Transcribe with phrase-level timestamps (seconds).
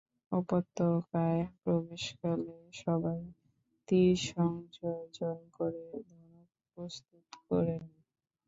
[0.31, 3.21] উপত্যকায় প্রবেশকালে সবাই
[3.87, 8.05] তীর সংযোজন করে ধনুক প্রস্তুত করে নেয়।